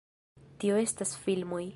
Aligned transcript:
Tio 0.63 0.79
estas 0.85 1.13
filmoj 1.27 1.65